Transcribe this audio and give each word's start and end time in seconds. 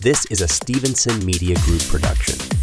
This 0.00 0.26
is 0.26 0.42
a 0.42 0.46
Stevenson 0.46 1.26
Media 1.26 1.56
Group 1.56 1.82
production. 1.88 2.57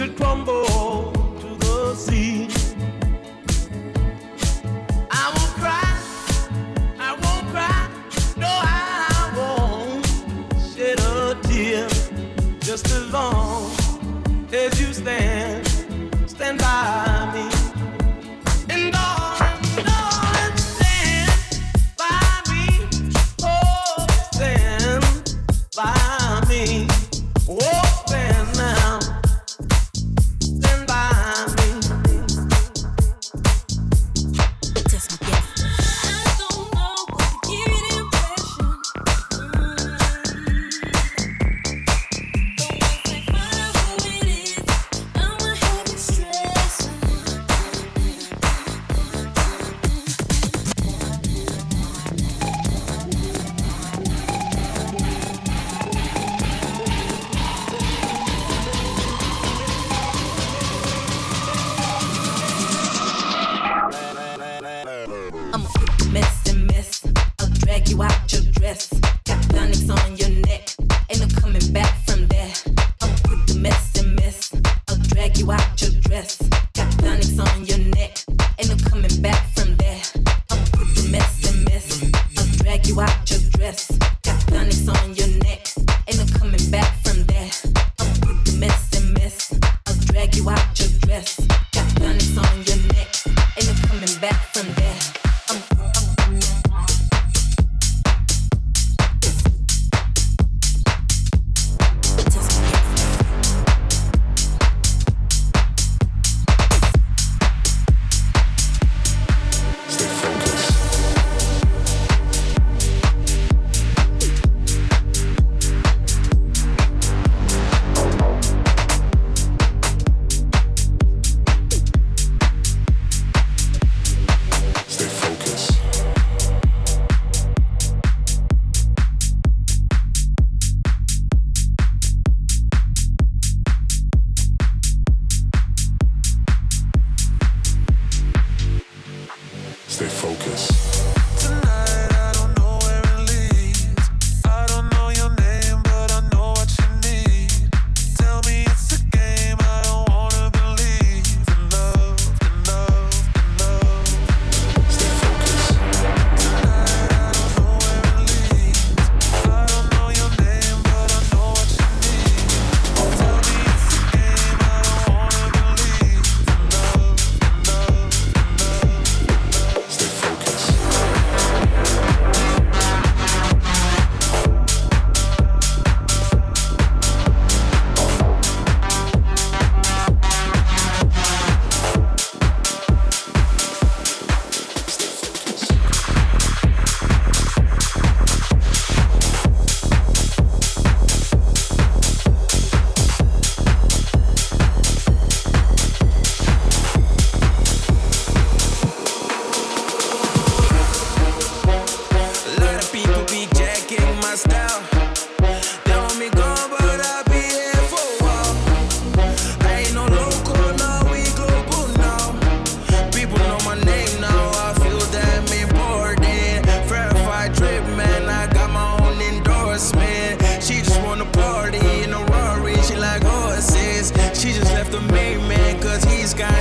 should 0.00 0.16
crumble. 0.16 0.69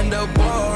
the 0.10 0.26
ball. 0.34 0.69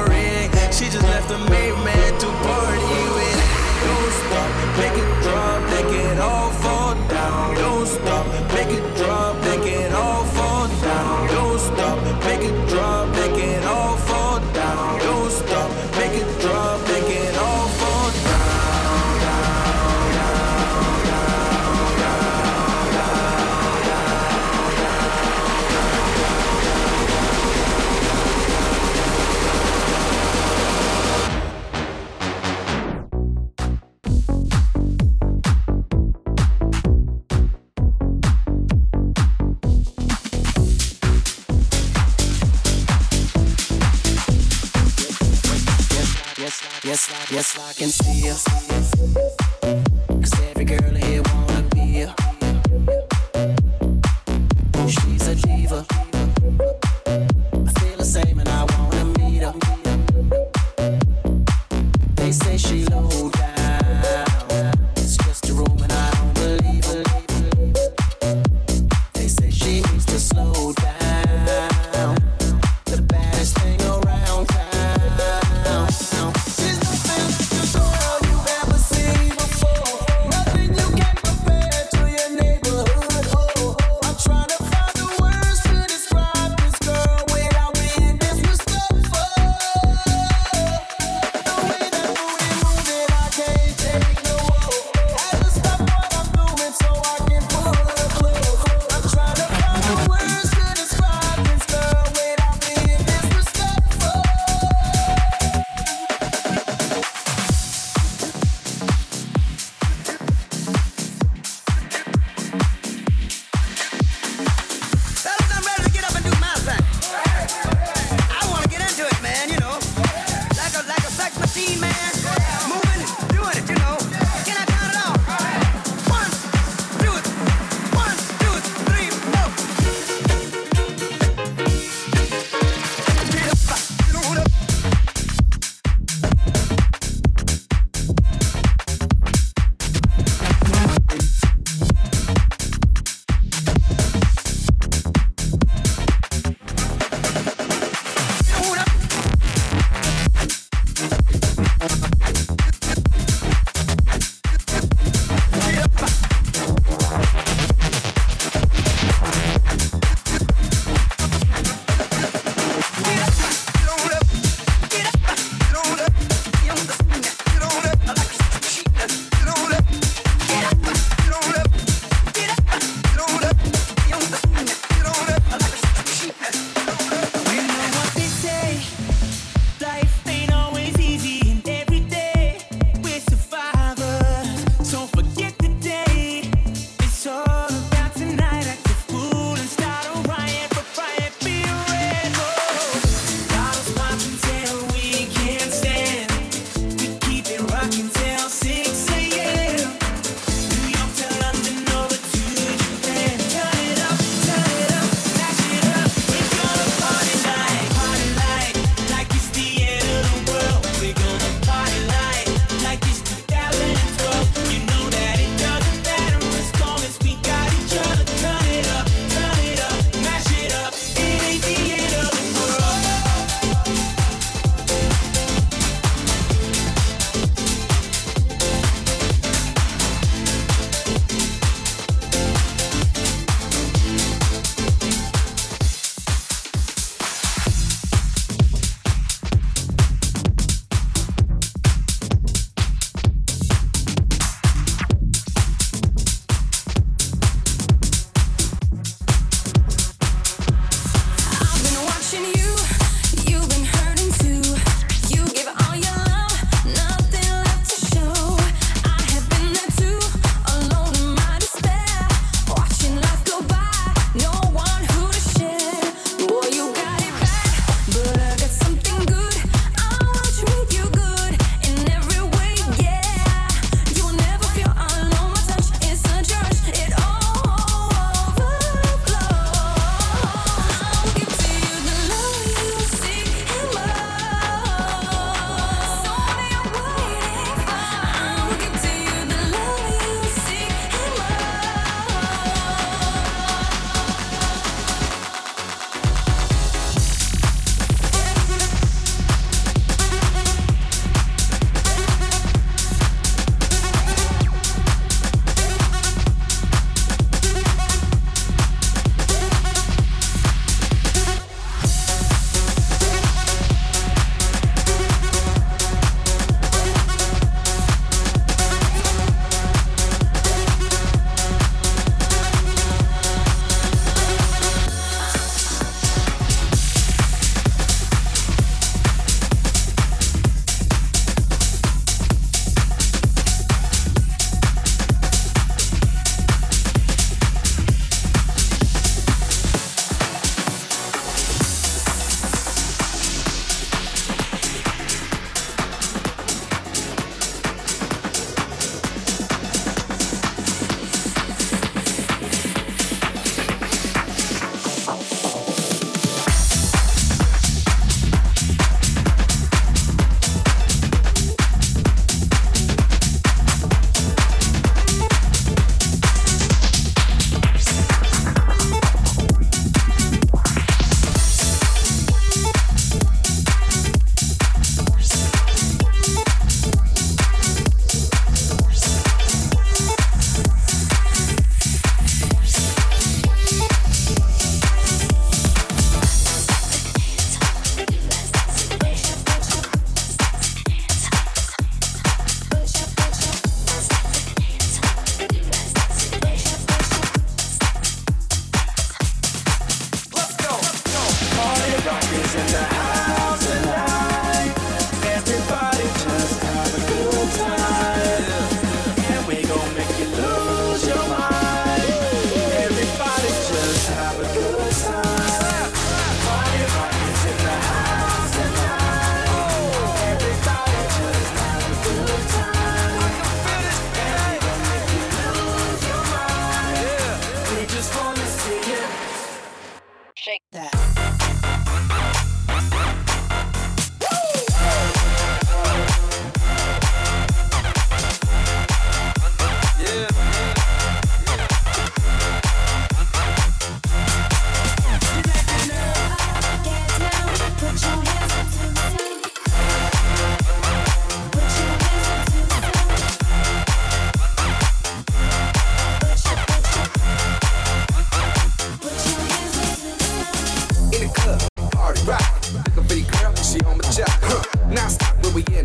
You 47.33 48.72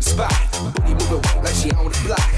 spot. 0.01 0.31
Booty 0.75 0.93
moving 0.93 1.43
like 1.43 1.53
she 1.55 1.71
on 1.71 1.91
the 1.91 2.01
block. 2.05 2.28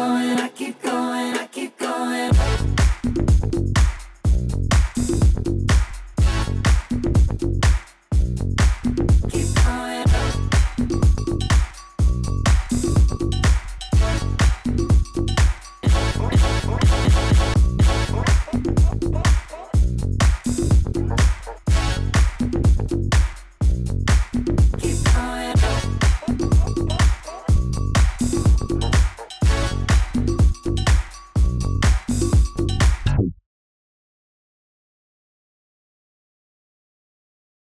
going, 0.00 0.40
I 0.40 0.48
keep 0.48 0.82
going, 0.82 1.34
I 1.36 1.46